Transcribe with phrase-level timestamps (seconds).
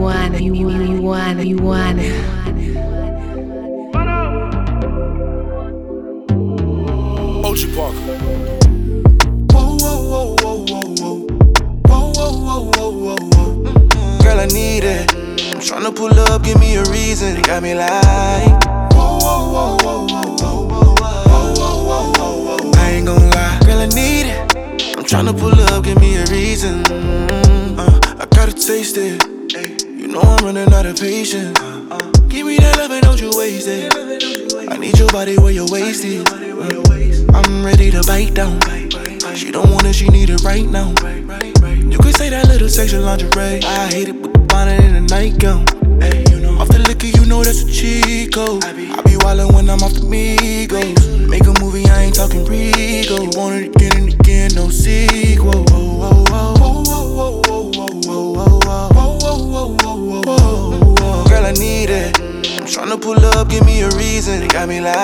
[0.00, 2.02] wanna, you wanna, you wanna, you wanna.
[7.44, 8.16] Ocean Parker.
[9.52, 11.26] Whoa, whoa, whoa, whoa, whoa, whoa.
[11.84, 14.18] Whoa, whoa, whoa, whoa, whoa, whoa.
[14.22, 15.12] Girl, I need it.
[15.12, 17.36] I'm tryna pull up, give me a reason.
[17.36, 18.64] You got me like.
[18.94, 22.72] Whoa, whoa, whoa, whoa, whoa, whoa, whoa, whoa, whoa, whoa, whoa.
[22.76, 24.96] I ain't gon' lie, girl, I need it.
[24.96, 26.84] I'm tryna pull up, give me a reason.
[27.78, 29.22] Uh, I gotta taste it.
[29.52, 31.58] You know I'm running out of patience.
[32.28, 33.94] Give me that love and don't you waste it.
[34.68, 36.26] I need your body where you're wasted.
[37.34, 38.60] I'm ready to bite down.
[39.36, 40.88] She don't want it, she need it right now.
[41.90, 43.62] You could say that little sexual lingerie.
[43.62, 45.62] I hate it with the bonnet and the nightgown.
[46.60, 48.64] Off the liquor, you know that's a cheat code.
[48.64, 51.28] I be wildin' when I'm off the Migos.
[51.28, 53.22] Make a movie, I ain't talking Rigo.
[53.22, 55.64] You want it again and again, no sequel.
[55.64, 56.19] Whoa, whoa,
[64.20, 64.94] reason got me like.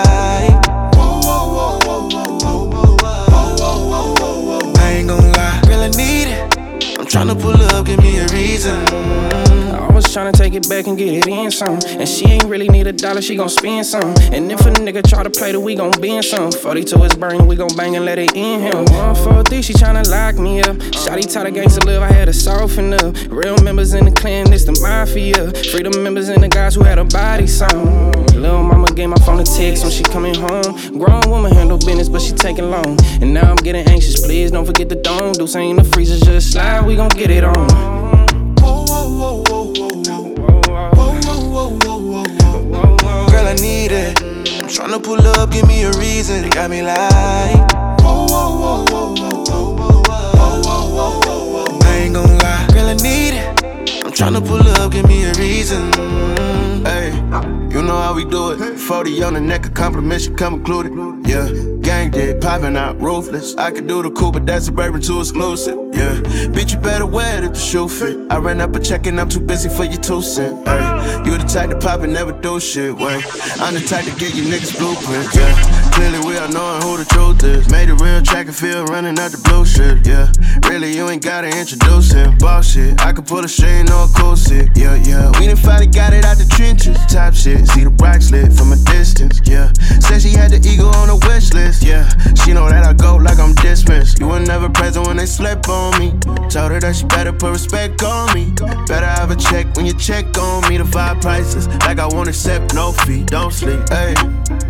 [4.78, 6.58] I ain't gon' lie, girl, I need it.
[6.98, 9.45] I'm tryna pull up, give me a reason.
[9.96, 11.78] Was tryna take it back and get it in some.
[11.98, 14.14] And she ain't really need a dollar, she gon' spend some.
[14.30, 16.52] And if a nigga try to play the, we gon' bend some.
[16.52, 18.84] 42 is burning, we gon' bang and let it in him.
[18.92, 20.76] 143, she tryna lock me up.
[20.92, 23.16] Shotty taught the gangs to live, I had to soften up.
[23.30, 25.50] Real members in the clan, it's the mafia.
[25.72, 28.12] Freedom members and the guys who had a body song.
[28.34, 30.98] Little mama gave my phone a text when she coming home.
[30.98, 32.98] Grown woman handle business, but she taking long.
[33.22, 35.32] And now I'm getting anxious, please don't forget the dome.
[35.32, 38.05] Do say in the freezer, just slide, we gon' get it on.
[44.76, 46.44] Tryna pull up, give me a reason.
[46.44, 47.56] It got me like.
[48.02, 50.02] Whoa, whoa, whoa, whoa, whoa, whoa,
[50.62, 51.78] whoa, whoa, whoa.
[51.82, 54.04] I ain't gon' lie, girl, I need it.
[54.04, 55.90] I'm tryna pull up, give me a reason.
[56.84, 57.14] Hey,
[57.70, 58.78] you know how we do it.
[58.78, 60.92] 40 on the neck, a compliment should come included.
[61.26, 61.48] Yeah,
[61.80, 63.56] gang did, popping out, ruthless.
[63.56, 65.85] I could do the cool, but that's suburban too exclusive.
[65.96, 66.12] Yeah,
[66.52, 68.18] bitch, you better wear it if the shoe fit.
[68.30, 70.68] I ran up a check and I'm too busy for your two cent.
[70.68, 70.84] Hey,
[71.24, 72.94] you the type to pop and never do shit.
[72.94, 73.24] Wait,
[73.56, 75.34] I'm the type to get you niggas blueprints.
[75.34, 75.56] Yeah,
[75.96, 77.70] clearly we are knowing who the truth is.
[77.70, 80.06] Made a real track and field running out the blue shit.
[80.06, 80.28] Yeah,
[80.68, 82.36] really you ain't gotta introduce him.
[82.36, 84.68] Ball shit, I can pull a string on a cool shit.
[84.76, 86.98] Yeah, yeah, we done finally got it out the trenches.
[87.08, 89.40] Top shit, see the rocks lit from a distance.
[89.48, 89.72] Yeah,
[90.04, 91.82] said she had the ego on the wish list.
[91.82, 92.04] Yeah,
[92.44, 94.20] she know that I go like I'm dismissed.
[94.20, 96.10] You were never present when they slept on me.
[96.48, 98.52] Told her that she better put respect on me.
[98.86, 100.78] Better have a check when you check on me.
[100.78, 103.24] The vibe prices, like I won't accept no fee.
[103.24, 104.14] Don't sleep, hey.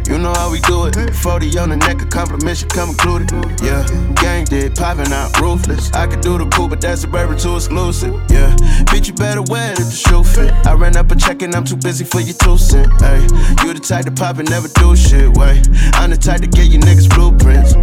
[0.09, 0.95] You know how we do it.
[1.15, 3.31] 40 on the neck, a compliment should come included.
[3.61, 3.83] Yeah,
[4.15, 5.93] gang did, popping out, ruthless.
[5.93, 8.15] I could do the cool, but that's suburban too exclusive.
[8.31, 8.55] Yeah,
[8.87, 10.53] bitch, you better wear it if the shoe fit.
[10.65, 12.87] I ran up a check and I'm too busy for your two cent.
[13.01, 13.21] Hey,
[13.65, 15.37] you the type to pop and never do shit.
[15.37, 15.67] Wait,
[15.99, 17.75] I'm the type to get you niggas blueprints.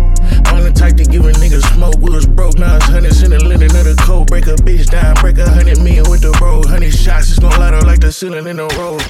[0.47, 1.99] I'm the type to give a nigga smoke.
[1.99, 4.27] We was broke, now it's hundreds in the linen of the cold.
[4.27, 6.65] Break a bitch down, break a hundred million with the roll.
[6.65, 9.03] Hundred shots, it's gon' light up like the ceiling in the road.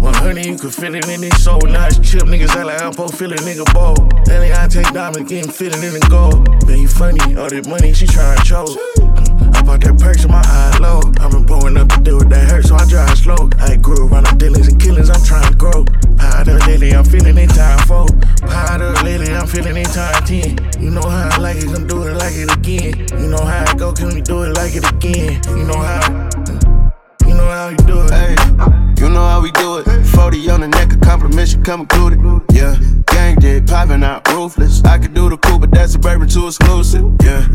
[0.00, 1.60] 100, you can feel it in his soul.
[1.60, 3.94] Now it's chip, niggas act like I'm supposed feel a nigga ball.
[4.24, 6.48] Then I take diamond, getting fitted in the gold.
[6.68, 8.72] You funny, all that money, she tryna choke.
[8.96, 11.04] Mm, I bought that perks in my eye low.
[11.20, 13.50] I've been blowing up to deal with that hurt, so I drive slow.
[13.60, 15.84] I grew around the dealings and killings, I'm trying to grow.
[16.16, 18.08] Powder lately, I'm feeling in time four.
[18.48, 20.80] Powder lately, I'm feeling in time 10.
[20.80, 22.96] You know how I like it, gonna do it like it again.
[23.20, 25.44] You know how I go, can we do it like it again?
[25.52, 26.00] You know how,
[26.48, 26.92] mm,
[27.28, 28.16] you know how you do it.
[28.16, 28.79] Hey,
[29.12, 29.84] know how we do it.
[30.06, 32.20] 40 on the neck, a compliment should come included.
[32.52, 32.76] Yeah,
[33.06, 34.82] gang did, popping out, ruthless.
[34.84, 37.04] I could do the cool, but that's suburban too exclusive.
[37.22, 37.46] Yeah,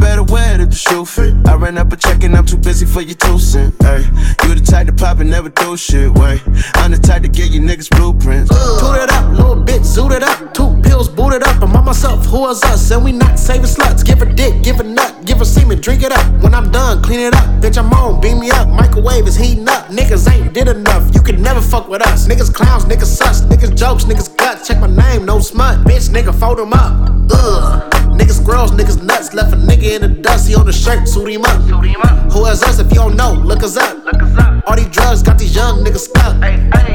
[0.00, 1.34] better wear it if the shoe fit.
[1.46, 3.74] I ran up a check and I'm too busy for your two cent.
[4.44, 6.10] You the type to pop and never do shit.
[6.14, 6.40] Wait,
[6.74, 8.50] I'm the type to get you niggas blueprints.
[8.50, 10.54] Toot it up, little bitch, zoot it up.
[10.54, 11.62] Two pills, boot it up.
[11.62, 12.90] I'm on myself, who is us?
[12.90, 14.04] And we not saving sluts.
[14.04, 16.42] Give a dick, give a nut, give a semen, drink it up.
[16.42, 17.44] When I'm done, clean it up.
[17.60, 18.68] Bitch, I'm on, beam me up.
[18.68, 19.86] Microwave is heating up.
[19.88, 21.14] Niggas ain't did enough.
[21.14, 22.26] You can never fuck with us.
[22.26, 23.42] Niggas clowns, niggas sus.
[23.42, 24.66] Niggas jokes, niggas guts.
[24.66, 25.84] Check my name, no smut.
[25.86, 27.10] Bitch, nigga, fold him up.
[27.30, 27.92] Ugh.
[28.18, 29.32] Niggas gross, niggas nuts.
[29.34, 30.48] Left a nigga in the dust.
[30.48, 31.60] He on the shirt, suit him up.
[32.32, 32.78] Who is us?
[32.78, 33.96] If you don't know, look us up.
[34.66, 36.34] All these drugs got these young niggas stuck.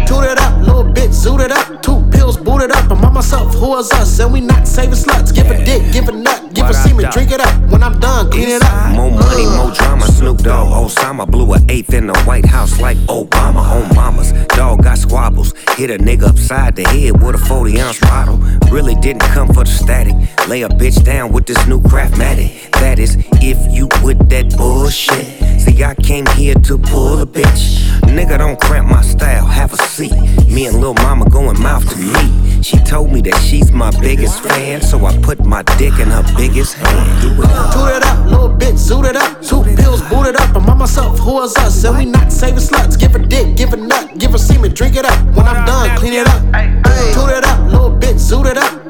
[0.07, 1.81] Toot it up, little bitch, zoot it up.
[1.81, 2.89] Two pills, boot it up.
[2.91, 4.19] I'm on myself, who is us?
[4.19, 5.33] And we not saving sluts.
[5.33, 7.53] Give a dick, give a nut, give a semen, drink it up.
[7.69, 8.95] When I'm done, clean it up.
[8.95, 10.05] More money, more drama.
[10.07, 14.31] Snoop Dogg, Osama blew an eighth in the White House like Obama on mamas.
[14.55, 15.53] Dog got squabbles.
[15.75, 18.37] Hit a nigga upside the head with a 40 ounce bottle.
[18.71, 20.15] Really didn't come for the static.
[20.47, 22.71] Lay a bitch down with this new craftmatic.
[22.71, 25.25] That is, if you with that bullshit.
[25.59, 27.81] See, I came here to pull a bitch.
[28.15, 30.13] Nigga, don't cramp my style, have a seat.
[30.47, 32.54] Me and Lil Mama going mouth to meet.
[32.65, 36.23] She told me that she's my biggest fan, so I put my dick in her
[36.35, 37.21] biggest hand.
[37.21, 37.71] Do it up.
[37.71, 39.39] Toot it up, little bitch, zoot it up.
[39.39, 40.55] Two pills, boot it up.
[40.55, 41.83] I'm on myself, who is us?
[41.83, 42.97] And we not saving sluts.
[42.99, 45.13] Give a dick, give a nut, give a semen, drink it up.
[45.35, 46.41] When I'm done, clean it up.
[47.13, 48.84] Toot it up, little bitch, zoot it up.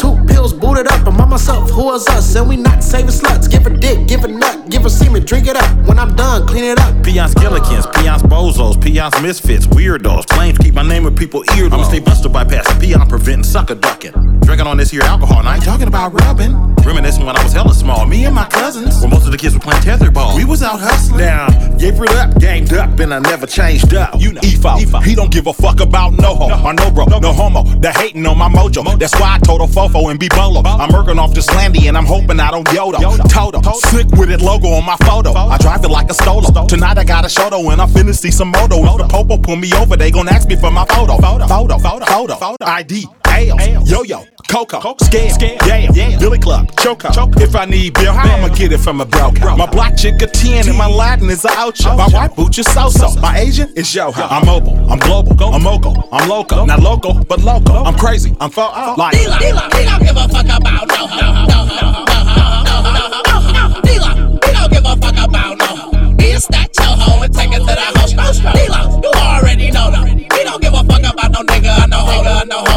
[0.46, 1.08] Two pills, boot it up.
[1.08, 2.36] I'm on myself, who is us?
[2.36, 3.50] And we not saving sluts.
[3.50, 5.88] Give a dick, give a nut, give a semen, drink it up.
[5.88, 7.04] When I'm done, clean it up.
[7.04, 10.28] Peons, Gillikins, peons, bozos, peons, misfits, weirdos.
[10.28, 11.66] Claims keep my name in people ear.
[11.66, 14.40] I'ma stay buster bypassing, peon preventing, sucker ducking.
[14.42, 16.76] Drinking on this here alcohol, and I ain't talking about rubbing.
[16.86, 19.02] Reminiscing when I was hella small, me and my cousins.
[19.02, 21.22] When most of the kids were playing tetherball, we was out hustling.
[21.22, 21.48] Now,
[21.78, 24.20] gave it up, gamed up, and I never changed up.
[24.20, 27.34] You know, EFO, he don't give a fuck about no ho, or no bro, no
[27.34, 27.64] homo.
[27.80, 28.98] They're hating on my mojo.
[28.98, 30.62] That's why I told a fofo and be bolo.
[30.64, 33.00] I'm working off this landy, and I'm hoping I don't yodo.
[33.30, 35.34] Toto, slick with it logo on my photo.
[35.34, 36.68] I drive it like a stolo.
[36.68, 38.78] Tonight I got a shoto, and I'm finna see some moto.
[38.84, 41.18] If the popo pull me over, they gon' ask me for my photo.
[41.18, 41.48] photo.
[41.48, 43.06] Photo, photo, photo, photo, ID.
[43.36, 47.10] Ales, yo yo, Coco, Scam, yeah, yeah, Billy Club, Choco.
[47.42, 48.36] If I need bill, how?
[48.36, 49.42] I'ma get it from a broke?
[49.42, 51.98] My black chick a 10 and my Latin is a ocho.
[51.98, 53.20] My white boots is so-so.
[53.20, 54.12] My Asian is yo.
[54.12, 54.28] -ho.
[54.30, 56.66] I'm mobile, I'm global, I'm moco, I'm loco.
[56.66, 57.84] Not local, but loco.
[57.84, 59.18] I'm crazy, I'm fo like.
[59.18, 62.76] Dealer, dealer, he don't give a fuck about no ho, no ho, no ho, no
[62.86, 63.82] ho, no ho.
[63.88, 64.14] Dealer,
[64.46, 65.90] he don't give a fuck about no ho.
[66.20, 68.14] It's that yo ho and take it to the house.
[68.58, 70.06] Dealer, you already know that.
[70.36, 72.75] He don't give a fuck about no nigga, no holder, no holder.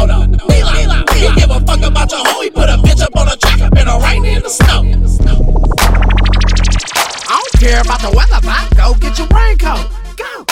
[2.19, 2.49] A hoe.
[2.51, 4.83] Put a bitch up on a track up in the rain in the snow.
[7.29, 9.87] I don't care about the weather, but go get your raincoat.
[10.17, 10.45] Go,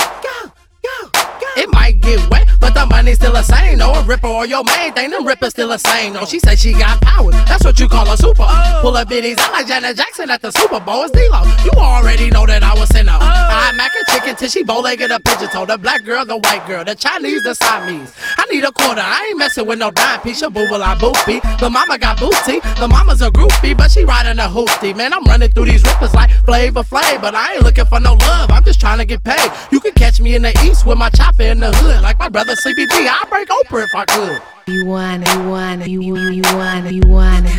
[1.87, 3.77] might get wet, but the money's still the same.
[3.77, 6.13] No, a ripper or your main thing, them rippers still the same.
[6.13, 7.35] No, she say she got powers.
[7.47, 8.43] That's what you call a super.
[8.43, 8.79] Oh.
[8.81, 11.03] Pull up bitties I like Janet Jackson at the Super Bowl.
[11.03, 11.43] It's D-Lo.
[11.63, 13.17] You already know that I was in her.
[13.19, 13.19] Oh.
[13.21, 15.65] I mac and chicken till she bow-legged a pigeon toe.
[15.65, 18.13] The black girl, the white girl, the Chinese, the Siamese.
[18.37, 19.01] I need a quarter.
[19.01, 20.41] I ain't messing with no dime piece.
[20.41, 21.41] Your boo will I boopy.
[21.59, 22.59] The mama got booty.
[22.79, 24.95] The mama's a groupie, but she riding a hoopty.
[24.95, 28.13] Man, I'm running through these rippers like Flavor Flav, but I ain't looking for no
[28.13, 28.51] love.
[28.51, 29.51] I'm just trying to get paid.
[29.71, 32.29] You can catch me in the east with my chopper in the hood, like my
[32.29, 33.07] brother CBD.
[33.07, 34.41] I break Oprah if I could.
[34.67, 37.53] You want it, you want it, you, you, you want it, you want it.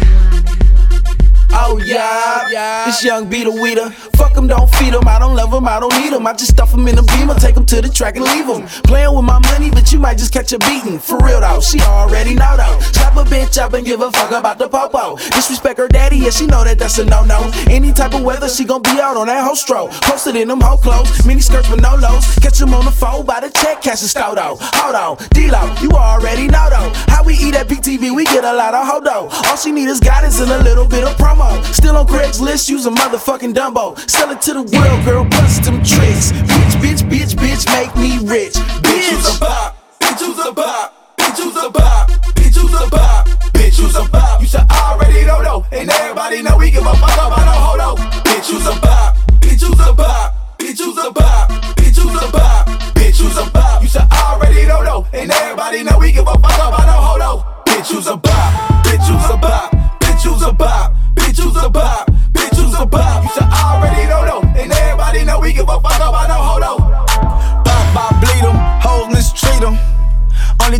[1.50, 2.87] Oh yeah, yeah.
[2.87, 3.91] This young beater weeder.
[4.19, 5.06] Fuck them, don't feed them.
[5.06, 6.26] I don't love them, I don't need them.
[6.26, 8.67] I just stuff them in a beamer, take them to the track and leave them.
[8.82, 10.99] Playing with my money, but you might just catch a beating.
[10.99, 12.81] For real though, she already know though.
[12.81, 15.17] Slap a bitch up and give a fuck about the popo.
[15.38, 17.50] Disrespect her daddy, yeah, she know that that's a no no.
[17.70, 19.88] Any type of weather, she gon' be out on that hoe stroll.
[20.03, 22.26] Posted in them hoe clothes, mini skirts with no lows.
[22.43, 24.59] Catch them on the phone by the check, cash and stodo.
[24.75, 26.91] Hold on, D-Lo, you already know though.
[27.06, 29.29] How we eat at PTV, we get a lot of hodo.
[29.49, 31.62] All she need is guidance and a little bit of promo.
[31.73, 33.97] Still on Craigslist, use a motherfucking Dumbo.
[34.08, 36.32] Sell it to the world, girl, bust them tricks.
[36.32, 38.78] Bitch, bitch, bitch, bitch, make me rich.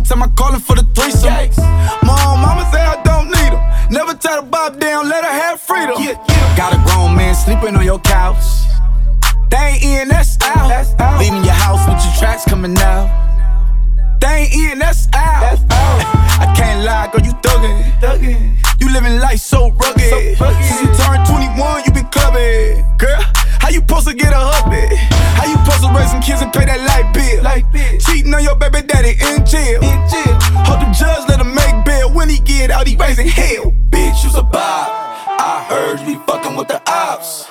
[0.09, 1.29] Time I call her for the threesome.
[2.03, 3.61] Mom, mama say I don't need them.
[3.91, 5.95] Never tell the bob down, let her have freedom.
[6.57, 8.43] Got a grown man sleeping on your couch.
[9.51, 11.19] They ain't in, that's out.
[11.19, 13.07] Leaving your house with your tracks coming out.
[14.19, 15.59] They ain't in, that's out.
[16.41, 17.99] I can't lie, girl, you thuggin'.
[18.01, 18.81] thuggin'.
[18.81, 20.01] You living life so rugged.
[20.01, 22.81] Since you turned 21, you been clubbing.
[22.97, 23.21] Girl,
[23.59, 24.95] how you supposed to get a hubby?
[25.37, 27.99] How you supposed to raise some kids and pay that light bill?
[27.99, 29.79] Cheating on your baby daddy in jail.
[30.65, 32.11] Hold the judge, let him make bail.
[32.13, 33.71] When he get out, he raising hell.
[33.89, 34.89] Bitch, you's a bop.
[35.39, 37.47] I heard you be fucking with the ops.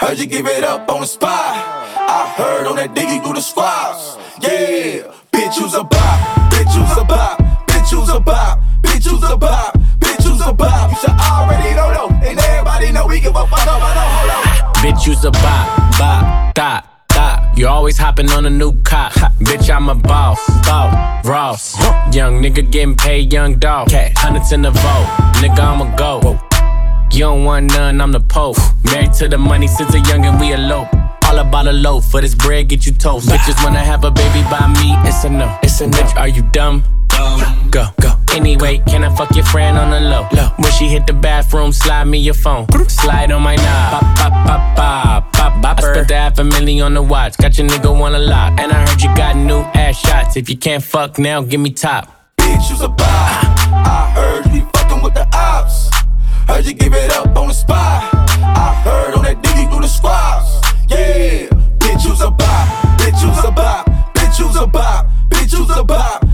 [0.00, 1.54] Heard you give it up on the spot.
[1.96, 4.16] I heard on that diggy through the squads.
[4.40, 6.50] Yeah, bitch, you's a bop.
[6.52, 7.38] Bitch, you's a bop.
[7.66, 8.60] Bitch, you's a bop.
[8.82, 9.77] Bitch, you's a bop.
[14.78, 16.84] Bitch, you's a bop, bop, dot.
[17.56, 19.12] You always hopping on a new cop.
[19.40, 21.76] Bitch, I'm a boss, boss, Ross.
[22.14, 23.90] Young nigga getting paid, young dog.
[23.90, 25.08] Hundreds in the vote,
[25.42, 26.38] nigga, I'ma go.
[27.10, 28.58] You don't want none, I'm the Pope.
[28.84, 30.88] Married to the money since a youngin', we elope.
[31.24, 33.28] All about a loaf, for this bread, get you toast.
[33.28, 35.58] Bitches wanna have a baby by me, it's a no.
[35.60, 36.84] It's a bitch, are you dumb?
[37.70, 38.07] Go, go.
[38.34, 40.24] Anyway, can I fuck your friend on the low?
[40.58, 42.66] When she hit the bathroom, slide me your phone.
[42.88, 43.90] Slide on my knob.
[43.90, 45.78] Pop, pop, pop, pop, pop, pop.
[45.78, 47.36] I spent the half a million on the watch.
[47.36, 48.58] Got your nigga want a lot.
[48.60, 50.36] And I heard you got new ass shots.
[50.36, 52.34] If you can't fuck now, give me top.
[52.36, 52.98] Bitch, you's a bop.
[53.06, 55.90] I heard you be fucking with the ops.
[56.46, 58.04] Heard you give it up on the spot.
[58.12, 60.60] I heard on that diggy through the squats.
[60.88, 62.68] Yeah, bitch, you's a bop.
[62.98, 63.86] Bitch, you's a bop.
[64.14, 65.06] Bitch, you's a bop.
[65.28, 66.27] Bitch, you's a bop.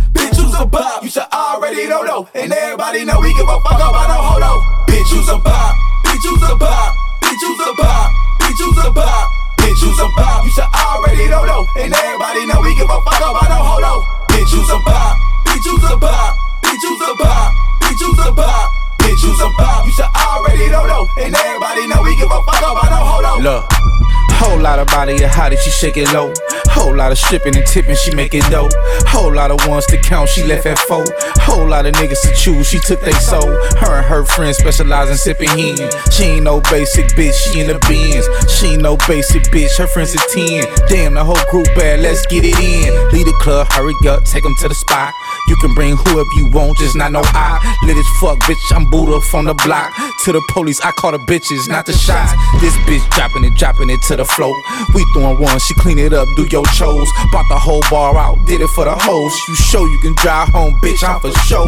[25.04, 26.32] Of body hottie, she shake it low.
[26.72, 28.72] Whole lot of stripping and tipping, she make it dope.
[29.06, 31.04] Whole lot of ones to count, she left at four.
[31.44, 33.52] Whole lot of niggas to choose, she took they soul.
[33.76, 35.76] Her and her friends specialize in sipping hen.
[36.10, 38.24] She ain't no basic bitch, she in the bins.
[38.50, 40.64] She ain't no basic bitch, her friends is 10.
[40.88, 42.88] Damn, the whole group bad, let's get it in.
[43.12, 45.12] Lead the club, hurry up, take them to the spot.
[45.48, 47.60] You can bring whoever you want, just not no I.
[47.84, 49.92] Lit as fuck, bitch, I'm Buddha from the block.
[50.24, 52.32] To the police, I call the bitches, not the shots.
[52.62, 54.54] This bitch dropping it, dropping it to the floor.
[54.94, 57.08] We throwing one, she clean it up, do your chose.
[57.32, 59.34] Bought the whole bar out, did it for the hoes.
[59.48, 61.64] You show you can drive home, bitch, I'm for show.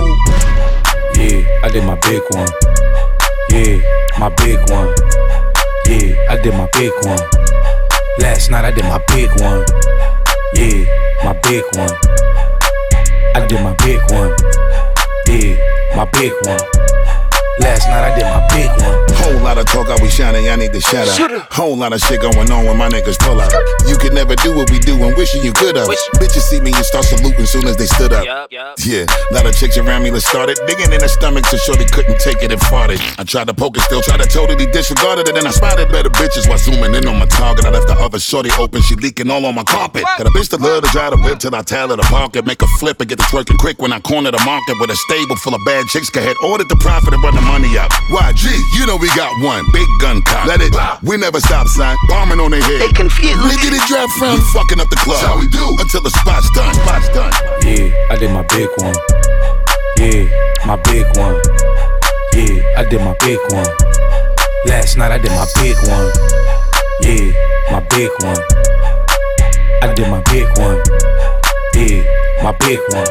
[1.18, 2.48] Yeah, I did my big one.
[3.50, 3.82] Yeah,
[4.18, 4.94] my big one.
[5.86, 7.18] Yeah, I did my big one.
[8.20, 9.64] Last night I did my big one.
[10.54, 10.86] Yeah,
[11.24, 11.90] my big one.
[13.34, 14.34] I did my big one.
[15.26, 16.95] Yeah, my big one.
[17.60, 18.96] Last night I did my big one.
[19.16, 21.52] Whole lot of talk, I be shining, I need to shut up.
[21.52, 23.50] Whole lot of shit going on when my niggas pull up.
[23.88, 25.88] You could never do what we do and wishing you could have.
[26.20, 28.24] Bitches see me and start saluting soon as they stood up.
[28.50, 31.86] Yeah, lot of chicks around me that started digging in their stomachs and sure they
[31.86, 33.00] couldn't take it and farted.
[33.18, 35.88] I tried to poke it, still tried to totally disregard it, and then I spotted
[35.90, 37.64] better bitches while zooming in on my target.
[37.64, 40.04] I left the other shorty open, she leaking all on my carpet.
[40.18, 42.36] Got a bitch that love to drive the whip till I tell her to park
[42.36, 42.44] it.
[42.44, 44.96] Make a flip and get the twerking quick when I corner the market with a
[44.96, 46.10] stable full of bad chicks.
[46.10, 47.90] Go ahead, ordered the profit and run the money up.
[48.10, 50.46] YG, you know we got one big gun cop.
[50.46, 52.80] Let it, we never stop sign, bombing on their head.
[52.80, 53.38] They confused.
[53.40, 55.18] Nigga, they drive from We fucking up the club.
[55.20, 56.74] That's how we do until the spot's done.
[56.74, 57.32] Spot's done.
[57.62, 58.94] Yeah, I did my big one.
[59.98, 60.28] Yeah,
[60.66, 61.40] my big one.
[62.34, 63.70] Yeah, I did my big one.
[64.66, 66.12] Last night I did my big one.
[67.00, 67.32] Yeah,
[67.72, 68.42] my big one.
[69.82, 70.82] I did my big one.
[71.74, 72.02] Yeah,
[72.42, 73.06] my big one.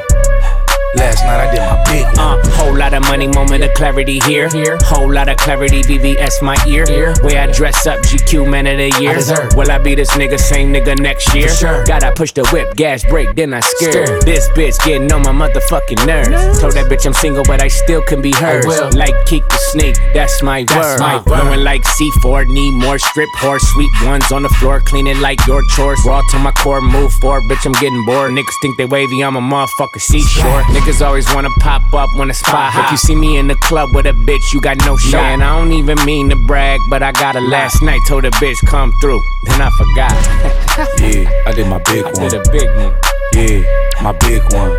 [0.97, 2.39] Last night I did my big one.
[2.39, 4.49] Uh, whole lot of money, moment of clarity here.
[4.49, 4.77] here.
[4.81, 6.85] Whole lot of clarity, VVS my ear.
[6.87, 7.13] Here.
[7.23, 9.19] Way I dress up, GQ man of the year.
[9.55, 11.49] Will I be this nigga, same nigga next year?
[11.49, 11.83] Sure.
[11.85, 14.19] Gotta push the whip, gas brake, then I scare.
[14.21, 16.59] This bitch getting on my motherfucking nerves.
[16.59, 18.65] Told that bitch I'm single, but I still can be hers.
[18.95, 21.05] Like kick the snake, that's my That's word.
[21.05, 23.63] my Blowing like C4, need more strip horse.
[23.73, 25.99] Sweet ones on the floor, cleaning like your chores.
[26.05, 28.31] Raw to my core, move forward, bitch, I'm getting bored.
[28.31, 30.61] Niggas think they wavy, I'm a motherfucker seashore.
[30.75, 32.85] Niggas always wanna pop up when it's spot hot.
[32.85, 35.21] If you see me in the club with a bitch, you got no shot.
[35.23, 38.31] And I don't even mean to brag, but I got a last night, told a
[38.31, 39.21] bitch come through.
[39.45, 40.13] Then I forgot.
[40.99, 42.29] Yeah, I did my big I one.
[42.29, 42.93] did a big one.
[43.33, 43.63] Yeah,
[44.01, 44.75] my big one.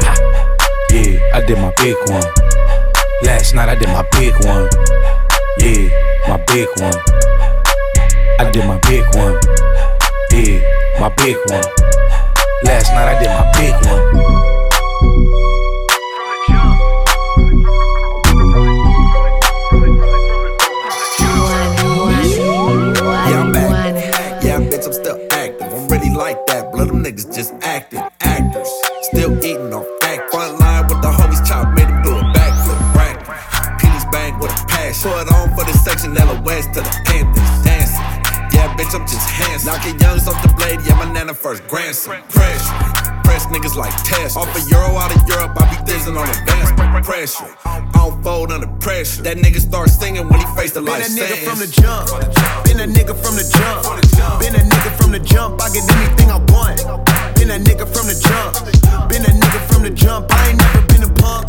[0.93, 2.23] Yeah, I did my big one.
[3.23, 4.69] Last night I did my big one.
[5.59, 5.89] Yeah,
[6.29, 6.95] my big one.
[8.39, 9.41] I did my big one.
[10.31, 10.61] Yeah,
[11.01, 11.65] my big one.
[12.65, 15.66] Last night I did my big one.
[27.77, 28.03] Acting.
[28.21, 28.71] Actors.
[29.03, 30.31] Still eating off act.
[30.33, 32.81] Front line with the homies chop, made them do a backflip.
[32.95, 33.17] Brack.
[33.81, 35.11] Penis bang with a passion.
[35.11, 36.15] Put on for the section,
[36.45, 37.51] West to the Panthers.
[37.65, 38.01] Dancing.
[38.55, 39.69] Yeah, bitch, I'm just handsome.
[39.69, 42.23] Knocking youngs off the blade, yeah, my nana first grandson.
[42.29, 42.75] Pressure.
[43.25, 44.37] Press niggas like test.
[44.37, 47.51] Off a euro out of Europe, I be thizzing on advanced pressure.
[47.65, 49.23] I don't fold under pressure.
[49.23, 52.09] That nigga start singing when he faced the Been a nigga from the jump.
[52.65, 54.41] Been a nigga from the jump.
[54.41, 55.61] Been a nigga from the jump.
[55.61, 57.06] I get anything I want.
[57.47, 58.59] Been a nigga from the jump.
[59.09, 60.27] Been a nigga from the jump.
[60.35, 61.47] I ain't never been a punk.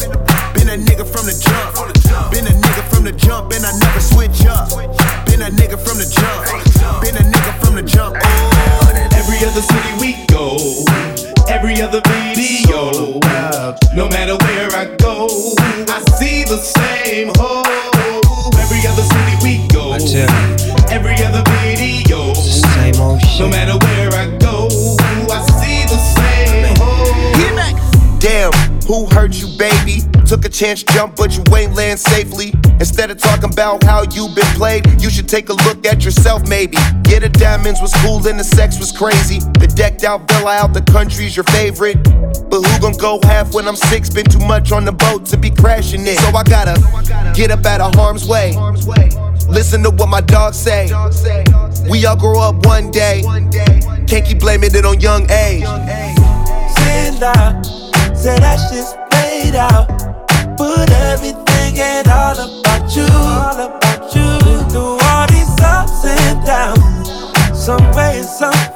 [0.53, 1.73] Been a nigga from the jump.
[2.29, 3.46] Been a nigga from the jump,
[30.57, 32.51] chance jump, but you ain't land safely.
[32.79, 36.47] Instead of talking about how you been played, you should take a look at yourself,
[36.47, 36.77] maybe.
[37.07, 39.37] Yeah, the diamonds was cool and the sex was crazy.
[39.59, 42.03] The decked out villa out the country's your favorite.
[42.49, 44.09] But who gon' go half when I'm six?
[44.09, 46.17] Been too much on the boat to be crashing it.
[46.19, 46.75] So I gotta
[47.35, 48.55] get up out of harm's way.
[49.47, 50.89] Listen to what my dogs say.
[51.87, 53.21] We all grow up one day.
[54.07, 55.65] Can't keep blaming it on young age.
[58.17, 60.06] Say that shit's played out.
[60.57, 64.39] Put everything and all about you, all about you.
[64.69, 67.09] Through all these ups and downs,
[67.53, 68.66] some way, somehow,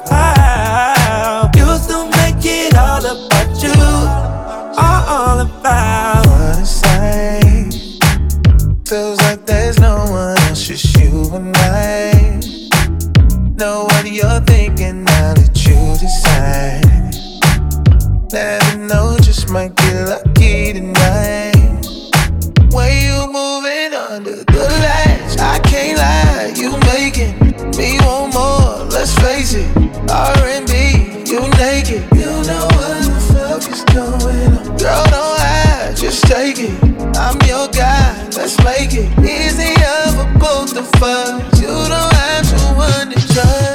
[40.74, 41.60] both of.
[41.60, 43.71] You don't have to wonder,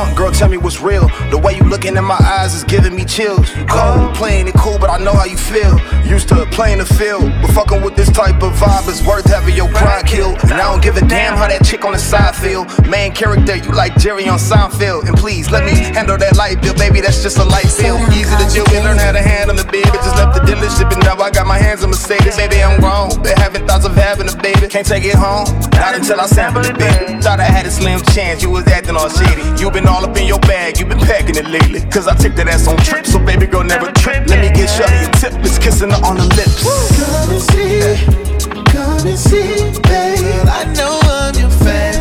[0.00, 1.08] want, girl, tell me what's real.
[1.30, 3.54] The way you looking in my eyes is giving me chills.
[3.56, 5.78] You cold, playing it cool, but I know how you feel.
[6.04, 9.54] Used to playing the field, but fucking with this type of vibe is worth having
[9.54, 10.38] your pride killed.
[10.44, 12.64] And I don't give a damn how that chick on the side feel.
[12.88, 15.06] Main character, you like Jerry on Seinfeld.
[15.08, 17.98] And please, let me handle that light bill, baby, that's just a light bill.
[18.10, 19.90] Easy to deal with, learn how to handle the baby.
[20.00, 22.36] Just left the dealership and now I got my hands on Mercedes.
[22.36, 24.66] Baby, I'm grown, been having thoughts of having a baby.
[24.66, 27.20] Can't take it home, not until I sample it, baby.
[27.20, 29.44] Thought I had a slim chance, you was acting all shady.
[29.60, 31.80] You been all up in your bag, You've been packing it lately.
[31.90, 34.26] Cause I tipped that ass on trips, so baby girl never trip.
[34.28, 36.62] Let me get Shuddy your tip, it's kissing her on the lips.
[36.96, 37.82] Come and see,
[38.70, 40.46] come and see, babe.
[40.46, 41.99] I know I'm your fan.